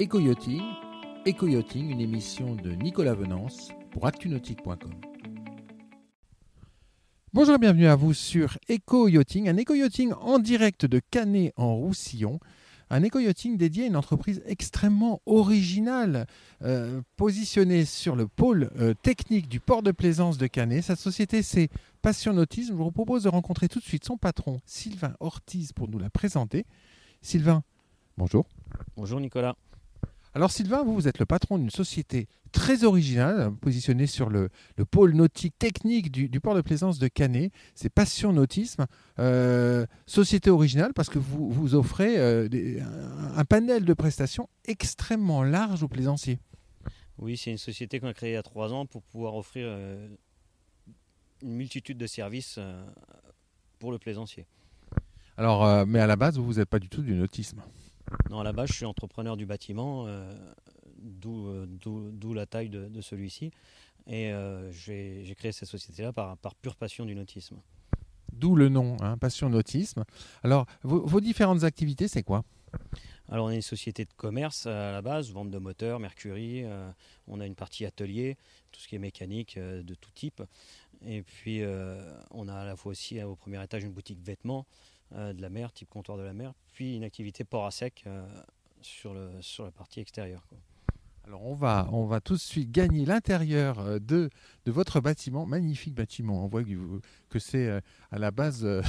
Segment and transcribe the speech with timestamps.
[0.00, 0.62] Éco-Yachting,
[1.26, 4.94] Éco-Yachting, une émission de Nicolas Venance pour actunautique.com.
[7.34, 12.40] Bonjour et bienvenue à vous sur Éco-Yachting, un Éco-Yachting en direct de Canet en Roussillon.
[12.88, 16.26] Un éco-yachting dédié à une entreprise extrêmement originale,
[16.62, 20.82] euh, positionnée sur le pôle euh, technique du port de plaisance de Canet.
[20.82, 21.68] Sa société, c'est
[22.00, 22.72] Passion Nautisme.
[22.72, 26.08] Je vous propose de rencontrer tout de suite son patron, Sylvain Ortiz, pour nous la
[26.08, 26.64] présenter.
[27.20, 27.62] Sylvain,
[28.16, 28.48] bonjour.
[28.96, 29.54] Bonjour Nicolas.
[30.32, 34.50] Alors Sylvain, vous, vous êtes le patron d'une société très originale, positionnée sur le,
[34.90, 37.52] pôle nautique technique du, port de plaisance de Canet.
[37.74, 38.86] C'est Passion Nautisme.
[39.18, 42.48] Euh, société originale parce que vous, vous offrez euh,
[43.34, 46.38] un, panel de prestations extrêmement large aux plaisanciers.
[47.18, 49.66] Oui, c'est une société qu'on a créée il y a trois ans pour pouvoir offrir
[49.68, 50.08] euh,
[51.42, 52.58] une multitude de services
[53.80, 54.46] pour le plaisancier.
[55.36, 57.62] Alors, mais à la base, vous n'êtes pas du tout du nautisme.
[58.30, 60.32] Non, à la base, je suis entrepreneur du bâtiment, euh,
[61.26, 63.50] euh, d'où la taille de, celui-ci.
[64.06, 67.56] Et euh, j'ai créé cette société-là par, pure passion du nautisme.
[68.32, 70.04] D'où le nom, hein, Passion Nautisme.
[70.42, 72.44] Alors, vos, différentes activités, c'est quoi?
[73.28, 76.64] Alors on est une société de commerce à la base, vente de moteurs, Mercury,
[77.28, 78.36] on a une partie atelier,
[78.72, 80.42] tout ce qui est mécanique de tout type.
[81.04, 81.62] Et puis
[82.30, 84.66] on a à la fois aussi au premier étage une boutique vêtements,
[85.12, 88.26] de la mer, type comptoir de la mer, puis une activité port à sec euh,
[88.80, 90.42] sur, le, sur la partie extérieure.
[91.24, 94.30] Alors on va, on va tout de suite gagner l'intérieur euh, de,
[94.64, 96.44] de votre bâtiment, magnifique bâtiment.
[96.44, 98.82] On voit que, que c'est à la base le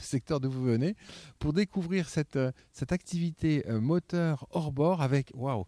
[0.00, 0.96] secteur d'où vous venez,
[1.38, 2.38] pour découvrir cette,
[2.72, 5.66] cette activité moteur hors bord avec, waouh,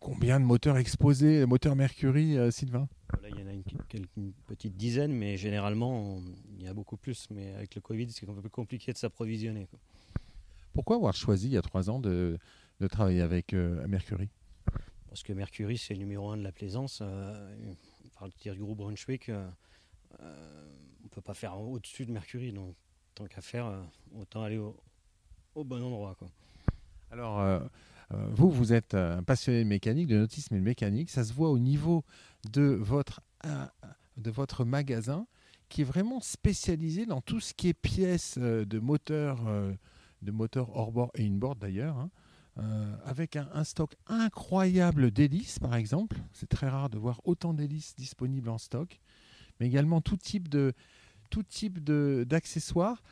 [0.00, 2.88] combien de moteurs exposés, moteurs Mercury, Sylvain?
[3.28, 6.20] Il y en a une, petite dizaine, mais généralement,
[6.56, 7.28] il y a beaucoup plus.
[7.30, 9.68] Mais avec le Covid, c'est un peu plus compliqué de s'approvisionner.
[10.72, 12.38] Pourquoi avoir choisi, il y a trois ans, de,
[12.90, 14.28] travailler avec euh, Mercury?
[15.08, 17.00] Parce que Mercury, c'est le numéro un de la plaisance.
[17.02, 17.74] Euh,
[18.18, 19.46] par le du groupe Brunswick, euh,
[20.20, 22.52] on ne peut pas faire au-dessus de Mercury.
[22.52, 22.74] Donc,
[23.14, 23.70] tant qu'à faire,
[24.18, 24.74] autant aller au,
[25.64, 26.16] bon endroit.
[27.10, 27.60] Alors, euh,
[28.30, 31.10] vous, vous êtes un passionné de mécanique, de nautisme et de mécanique.
[31.10, 32.04] Ça se voit au niveau
[32.50, 33.66] de votre, euh,
[34.16, 35.26] de votre magasin
[35.68, 39.40] qui est vraiment spécialisé dans tout ce qui est pièces euh, de moteurs,
[40.22, 41.96] de moteurs hors-bord et in-bord d'ailleurs.
[41.96, 42.10] Hein.
[43.06, 46.18] avec un, stock incroyable d'hélices, par exemple.
[46.34, 49.00] C'est très rare de voir autant d'hélices disponibles en stock,
[49.58, 50.74] mais également tout type de
[51.30, 53.02] tout type d'accessoires.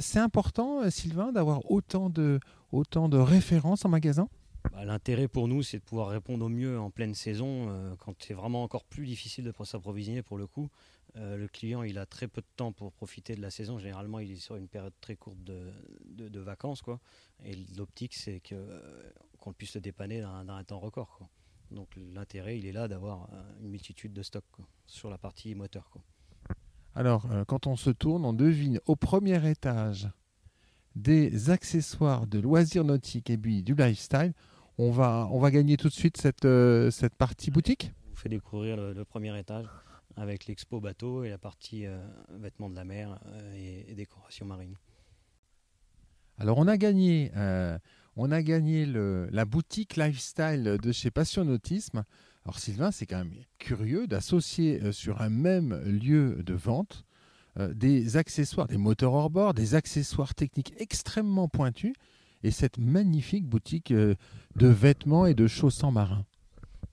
[0.00, 2.40] c'est important, Sylvain, d'avoir autant de,
[2.72, 4.28] autant de références en magasin?
[4.76, 8.14] Bah, l'intérêt pour nous, c'est de pouvoir répondre au mieux en pleine saison, euh, quand
[8.22, 10.68] c'est vraiment encore plus difficile de s'approvisionner pour le coup.
[11.16, 13.78] Euh, le client, il a très peu de temps pour profiter de la saison.
[13.78, 16.82] Généralement, il est sur une période très courte de, vacances.
[17.42, 21.20] Et l'optique, c'est qu'on puisse le dépanner dans, un temps record.
[21.70, 24.44] Donc l'intérêt, il est là d'avoir euh, une multitude de stocks
[24.84, 25.90] sur la partie moteur.
[26.94, 30.08] Alors, quand on se tourne, on devine au premier étage
[30.96, 34.34] des accessoires de loisirs nautiques et puis du lifestyle
[34.78, 38.16] on va, on va gagner tout de suite cette, euh, cette partie boutique On vous
[38.16, 39.66] fait découvrir le, premier étage
[40.16, 41.98] avec l'expo bateau et la partie euh,
[42.38, 44.76] vêtements de la mer euh, et, décoration marine.
[46.38, 47.32] Alors on a gagné,
[48.14, 52.04] on a gagné le, la boutique lifestyle de chez Passion Nautisme.
[52.44, 57.06] Alors Sylvain, c'est quand même curieux d'associer sur un même lieu de vente
[57.58, 61.94] des accessoires, des moteurs hors bord, des accessoires techniques extrêmement pointus
[62.42, 64.14] et cette magnifique boutique euh,
[64.56, 66.24] de vêtements et de chaussons marins.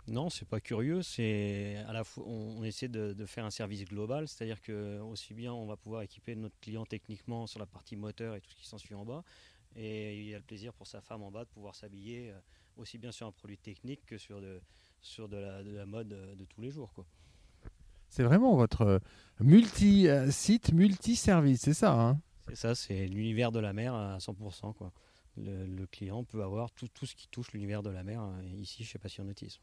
[0.07, 1.01] Non, c'est pas curieux.
[1.01, 5.53] C'est à la fois, on, essaie de, faire un service global, c'est-à-dire que aussi bien
[5.53, 8.67] on va pouvoir équiper notre client techniquement sur la partie moteur et tout ce qui
[8.67, 9.23] s'ensuit en bas,
[9.75, 12.39] et il y a le plaisir pour sa femme en bas de pouvoir s'habiller euh,
[12.75, 14.61] aussi bien sur un produit technique que sur de,
[15.01, 16.91] sur de la, de la mode euh, de tous les jours.
[16.93, 17.05] Quoi.
[18.09, 18.99] C'est vraiment votre
[19.39, 22.19] multi-site, multi-service, c'est ça hein?
[22.49, 24.73] C'est ça, c'est l'univers de la mer à 100%.
[24.73, 24.91] Quoi
[25.37, 28.83] le, client peut avoir tout, tout ce qui touche l'univers de la mer euh, ici
[28.83, 29.61] chez Passion Nautisme.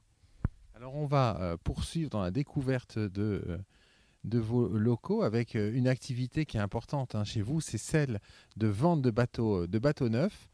[0.75, 3.59] Alors on va euh, poursuivre dans la découverte de, euh,
[4.25, 8.21] de vos locaux avec une activité qui est importante hein, chez vous, c'est celle
[8.57, 10.49] de vente de bateaux, de bateaux neufs.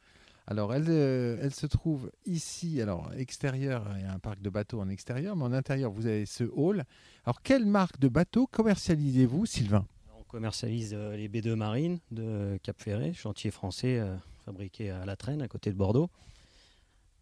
[0.48, 4.80] Alors elle, elle se trouve ici, alors extérieur, il y a un parc de bateaux
[4.80, 6.84] en extérieur, mais en intérieur vous avez ce hall.
[7.24, 9.84] Alors quelle marque de bateaux commercialisez-vous Sylvain?
[10.16, 14.00] On commercialise les B2 Marines de Cap Ferré, chantier français
[14.46, 16.08] fabriqué à la traîne, à côté de Bordeaux.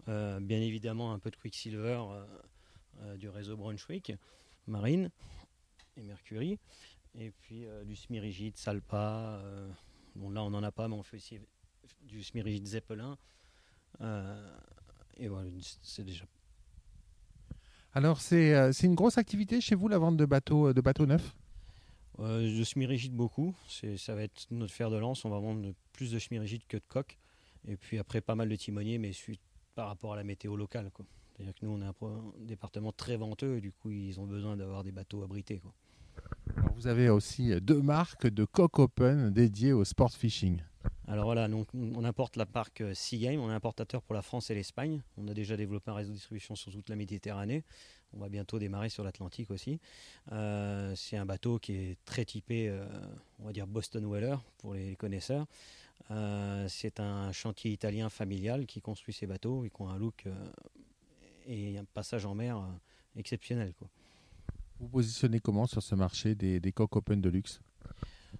[0.08, 2.26] Euh, bien évidemment, un peu de Quicksilver euh,
[3.00, 4.12] euh, du réseau Brunswick,
[4.66, 5.10] Marine
[5.96, 6.58] et Mercury.
[7.18, 9.40] Et puis du semi-rigide Salpa.
[10.16, 11.38] bon, là, on n'en a pas, mais on fait aussi
[12.02, 13.16] du semi-rigide Zeppelin.
[14.00, 15.48] Et voilà,
[15.82, 16.24] c'est déjà.
[17.92, 21.36] Alors, c'est une grosse activité chez vous, la vente de bateaux, de bateaux neufs?
[22.18, 23.56] De semi-rigide beaucoup.
[23.96, 25.24] Ça va être notre fer de lance.
[25.24, 27.18] On va vendre plus de semi-rigide que de coques.
[27.66, 29.40] Et puis après, pas mal de timoniers, mais suite
[29.74, 30.90] par rapport à la météo locale.
[31.34, 34.56] C'est-à-dire que nous, on est un, département très venteux et du coup, ils ont besoin
[34.56, 35.60] d'avoir des bateaux abrités.
[36.76, 40.60] Vous avez aussi deux marques de coque open dédiées au sport fishing.
[41.06, 44.48] Alors voilà, donc on importe la marque euh, Seagame, on est importateur pour la France
[44.48, 45.02] et l'Espagne.
[45.18, 47.62] On a déjà développé un réseau de distribution sur toute la Méditerranée.
[48.14, 49.80] On va bientôt démarrer sur l'Atlantique aussi.
[50.32, 52.86] Euh, c'est un bateau qui est très typé, euh,
[53.40, 55.46] on va dire Boston Whaler pour les connaisseurs.
[56.68, 60.24] c'est un chantier italien familial qui construit ces bateaux et qui ont un look
[61.46, 62.62] et un passage en mer
[63.16, 63.74] exceptionnel.
[64.80, 67.60] Vous positionnez comment sur ce marché des, des coques open de luxe?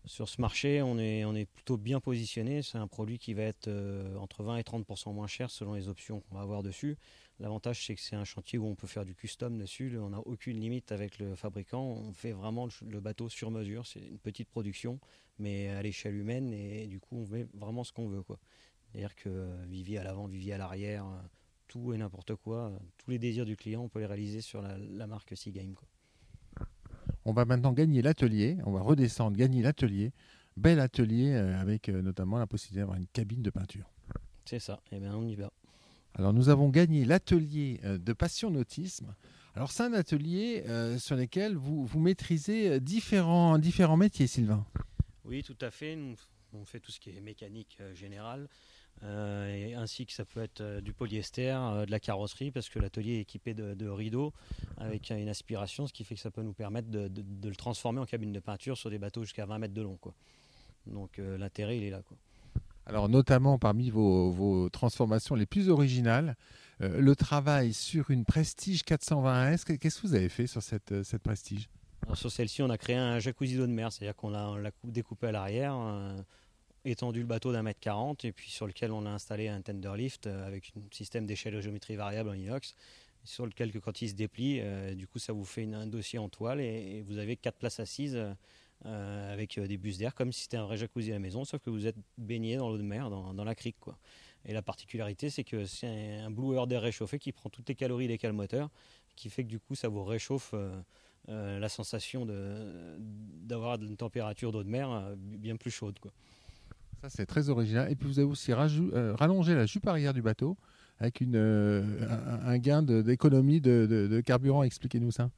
[0.07, 2.63] Sur ce marché, on est, plutôt bien positionné.
[2.63, 5.89] C'est un produit qui va être euh, entre 20 et 30% moins cher selon les
[5.89, 6.97] options qu'on va avoir dessus.
[7.41, 9.97] L'avantage, c'est que c'est un chantier où on peut faire du custom dessus.
[9.99, 11.83] On n'a aucune limite avec le fabricant.
[11.83, 13.87] On fait vraiment le, bateau sur mesure.
[13.87, 15.01] C'est une petite production,
[15.39, 16.53] mais à l'échelle humaine.
[16.53, 18.23] Et, du coup, on fait vraiment ce qu'on veut.
[18.93, 21.07] C'est-à-dire que Vivier à l'avant, Vivier à l'arrière,
[21.67, 25.07] tout et n'importe quoi, tous les désirs du client, on peut les réaliser sur la,
[25.07, 25.75] marque Seagame.
[27.27, 30.13] On va maintenant gagner l'atelier, on va redescendre, gagner l'atelier.
[30.57, 33.91] Bel atelier euh, avec euh, notamment la possibilité d'avoir une cabine de peinture.
[34.45, 35.51] C'est ça, et eh bien on y va.
[36.15, 39.15] Alors nous avons gagné l'atelier euh, de passion nautisme.
[39.55, 40.65] Alors c'est un atelier
[40.99, 44.67] sur lequel vous, vous maîtrisez différents, différents métiers, Sylvain.
[45.25, 45.97] Oui, tout à fait.
[46.53, 48.49] on fait tout ce qui est mécanique générale.
[49.03, 52.79] Euh, ainsi que ça peut être euh, du polyester, euh, de la carrosserie, parce que
[52.79, 54.33] l'atelier est équipé de, rideaux
[54.79, 57.11] avec une aspiration, ce qui fait que ça peut nous permettre de,
[57.43, 59.97] le transformer en cabine de peinture sur des bateaux jusqu'à 20 mètres de long.
[59.97, 60.15] Quoi.
[60.87, 62.03] Donc l'intérêt, il est là.
[62.03, 62.17] Quoi.
[62.87, 66.37] Alors notamment parmi vos, transformations les plus originales,
[66.81, 71.69] le travail sur une Prestige 420S, qu'est-ce que vous avez fait sur cette, cette Prestige?
[72.15, 75.33] Sur celle-ci, on a créé un jacuzzi d'eau de mer, c'est-à-dire qu'on l'a découpé à
[75.33, 75.75] l'arrière
[76.85, 79.93] étendu le bateau d'un mètre quarante et puis sur lequel on a installé un tender
[79.97, 82.75] lift euh, avec un système d'échelle de géométrie variable en inox
[83.25, 86.29] sur lequel quand il se déplie, euh, du coup ça vous fait un dossier en
[86.29, 88.19] toile et, vous avez quatre places assises
[88.85, 91.63] euh, avec des bus d'air comme si c'était un vrai jacuzzi à la maison, sauf
[91.63, 93.81] que vous êtes baigné dans l'eau de mer, dans, la crique.
[93.81, 93.97] Quoi.
[94.45, 98.09] Et la particularité c'est que c'est un, blower d'air réchauffé qui prend toutes les calories
[98.09, 98.69] des calmoteurs,
[99.17, 100.55] qui fait que du coup ça vous réchauffe
[101.27, 105.99] la sensation d'avoir une température d'eau de mer bien plus chaude.
[105.99, 106.13] Quoi
[107.09, 107.91] c'est très original.
[107.91, 110.57] Et puis vous avez aussi euh, rallongé la jupe arrière du bateau
[110.99, 111.83] avec une, euh,
[112.45, 114.63] un, gain d'économie de, carburant.
[114.63, 115.31] Expliquez-nous ça.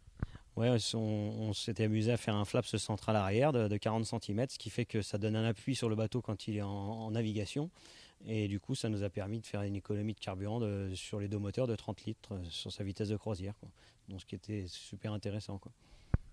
[0.57, 4.71] Ouais, on, s'était amusé à faire un flaps central arrière de, 40 cm, ce qui
[4.71, 7.71] fait que ça donne un appui sur le bateau quand il est en, navigation.
[8.27, 10.61] Et du coup, ça nous a permis de faire une économie de carburant
[10.95, 13.53] sur les deux moteurs de 30 litres euh, sur sa vitesse de croisière.
[14.09, 15.59] Donc, ce qui était super intéressant.
[15.59, 15.71] Quoi.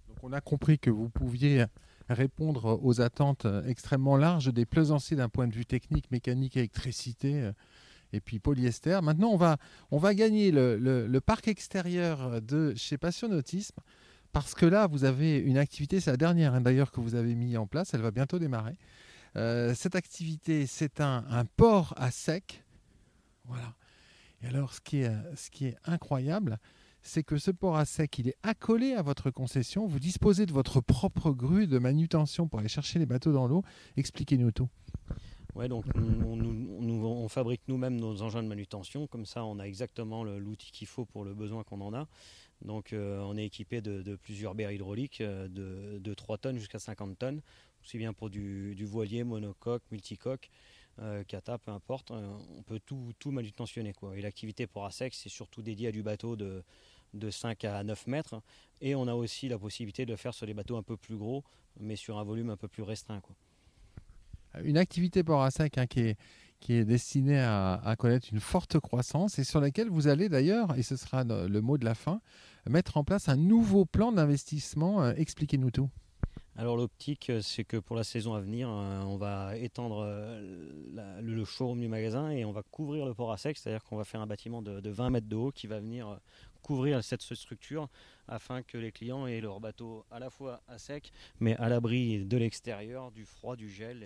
[0.07, 1.65] Donc, on a compris que vous pouviez
[2.09, 7.51] répondre aux attentes extrêmement larges des plaisanciers d'un point de vue technique, mécanique, électricité euh,
[8.11, 8.99] et puis polyester.
[9.01, 9.57] Maintenant, on va,
[9.91, 13.79] on va gagner le, parc extérieur de chez Passionautisme
[14.31, 17.35] parce que là, vous avez une activité, c'est la dernière hein, d'ailleurs que vous avez
[17.35, 18.77] mis en place, elle va bientôt démarrer.
[19.35, 22.63] Euh, cette activité, c'est un, un, port à sec.
[23.45, 23.73] Voilà.
[24.41, 26.59] Et alors, ce qui est, ce qui est incroyable,
[27.03, 29.85] c'est que ce port à sec, il est accolé à votre concession.
[29.85, 33.63] Vous disposez de votre propre grue de manutention pour aller chercher les bateaux dans l'eau.
[33.97, 34.69] Expliquez-nous tout.
[35.55, 39.05] Ouais, donc on, fabrique nous-mêmes nos engins de manutention.
[39.05, 42.07] Comme ça, on a exactement l'outil qu'il faut pour le besoin qu'on en a.
[42.63, 47.19] Donc, euh, on est équipé de, plusieurs berres hydrauliques euh, de, 3 tonnes jusqu'à 50
[47.19, 47.41] tonnes,
[47.83, 50.49] aussi bien pour du, voilier, monocoque, multicoque.
[50.99, 53.93] Euh, peu importe, on peut tout, manutentionner.
[54.15, 56.63] Et l'activité port à sec, c'est surtout dédié à du bateau de,
[57.13, 58.41] de 5 à 9 mètres.
[58.81, 61.15] Et on a aussi la possibilité de le faire sur des bateaux un peu plus
[61.15, 61.43] gros,
[61.79, 63.21] mais sur un volume un peu plus restreint.
[63.21, 63.35] Quoi.
[64.63, 66.17] Une activité port à sec qui, est,
[66.59, 70.83] qui est destinée à, connaître une forte croissance et sur laquelle vous allez d'ailleurs, et
[70.83, 72.21] ce sera le mot de la fin,
[72.69, 75.03] mettre en place un nouveau plan d'investissement.
[75.03, 75.89] Euh, expliquez-nous tout.
[76.55, 80.05] Alors l'optique, euh, c'est que pour la saison à venir, euh, on va étendre
[81.21, 84.03] le showroom du magasin et on va couvrir le port à sec, c'est-à-dire qu'on va
[84.03, 86.19] faire un bâtiment de, de, 20 mètres de haut qui va venir
[86.63, 87.89] couvrir cette structure
[88.27, 92.25] afin que les clients aient leur bateau à la fois à sec, mais à l'abri
[92.25, 94.05] de l'extérieur, du froid, du gel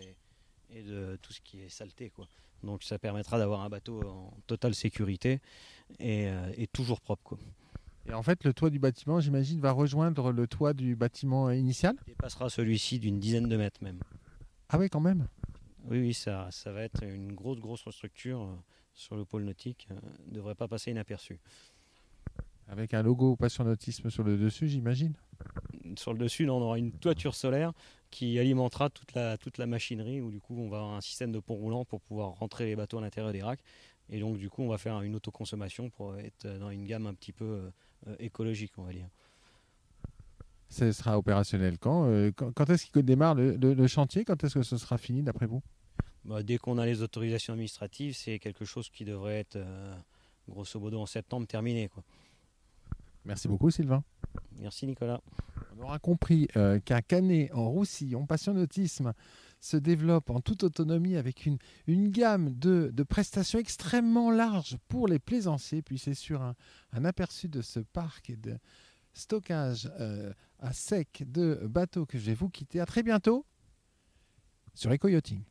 [0.71, 2.11] et, de tout ce qui est saleté.
[2.63, 5.39] Donc ça permettra d'avoir un bateau en totale sécurité
[5.99, 7.37] et, euh, toujours propre.
[8.09, 11.95] Et en fait, le toit du bâtiment, j'imagine, va rejoindre le toit du bâtiment initial?
[12.07, 13.99] Il passera celui-ci d'une dizaine de mètres même.
[14.69, 15.27] Ah oui, quand même?
[15.85, 18.55] Oui, oui, ça, ça va être une grosse, grosse structure euh,
[18.93, 19.87] sur le pôle nautique.
[20.27, 21.39] ne devrait pas passer inaperçu.
[22.69, 25.13] Avec un logo Passion Nautisme sur le dessus, j'imagine?
[25.95, 27.71] Sur le dessus, on aura une toiture solaire
[28.09, 31.31] qui alimentera toute la, toute la machinerie, où du coup, on va avoir un système
[31.31, 33.61] de pont roulant pour pouvoir rentrer les bateaux à l'intérieur des racks.
[34.09, 37.13] Et donc, du coup, on va faire une autoconsommation pour être dans une gamme un
[37.13, 37.71] petit peu euh,
[38.19, 39.09] écologique, on va dire.
[40.69, 44.25] Ce sera opérationnel quand euh, Quand, est-ce qu'il démarre le, chantier?
[44.25, 45.61] Quand est-ce que ce sera fini, d'après vous?
[46.25, 49.97] Bah, Dès qu'on a les autorisations administratives, c'est quelque chose qui devrait être, euh,
[50.49, 51.87] grosso modo, en septembre terminé.
[51.87, 52.03] Quoi.
[53.23, 54.03] Merci beaucoup, Sylvain.
[54.59, 55.21] Merci, Nicolas.
[55.77, 56.47] On aura compris
[56.85, 59.13] qu'un canet en Roussillon, passionautisme,
[59.59, 61.57] se développe en toute autonomie avec une,
[62.09, 65.81] gamme de, prestations extrêmement larges pour les plaisanciers.
[65.81, 66.55] Puis c'est sur un,
[67.05, 68.57] aperçu de ce parc et de
[69.13, 72.79] stockage euh, à sec de bateaux que je vais vous quitter.
[72.79, 73.45] À très bientôt
[74.73, 75.43] sur EcoYachting.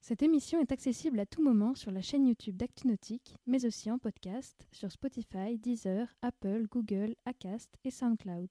[0.00, 3.98] Cette émission est accessible à tout moment sur la chaîne YouTube d'ActuNautique, mais aussi en
[3.98, 8.48] podcast sur Spotify, Deezer, Apple, Google, Acast et SoundCloud.